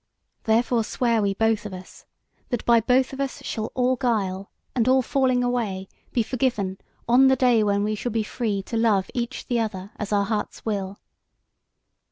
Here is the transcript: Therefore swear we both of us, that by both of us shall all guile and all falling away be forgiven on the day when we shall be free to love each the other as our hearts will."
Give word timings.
Therefore 0.45 0.83
swear 0.83 1.21
we 1.21 1.35
both 1.35 1.63
of 1.63 1.75
us, 1.75 2.07
that 2.49 2.65
by 2.65 2.81
both 2.81 3.13
of 3.13 3.21
us 3.21 3.43
shall 3.43 3.71
all 3.75 3.97
guile 3.97 4.49
and 4.73 4.87
all 4.87 5.03
falling 5.03 5.43
away 5.43 5.87
be 6.11 6.23
forgiven 6.23 6.79
on 7.07 7.27
the 7.27 7.35
day 7.35 7.61
when 7.61 7.83
we 7.83 7.93
shall 7.93 8.11
be 8.11 8.23
free 8.23 8.63
to 8.63 8.77
love 8.77 9.11
each 9.13 9.45
the 9.45 9.59
other 9.59 9.91
as 9.97 10.11
our 10.11 10.25
hearts 10.25 10.65
will." 10.65 10.97